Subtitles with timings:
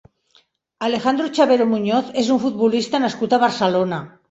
[0.87, 4.05] Alejandro Chavero Muñoz és un futbolista nascut a Barcelona.